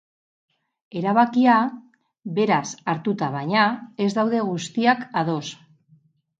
[1.01, 1.57] Erabakia,
[2.39, 2.63] beraz
[2.95, 3.69] hartuta baina,
[4.07, 5.47] ez daude guztiak ados.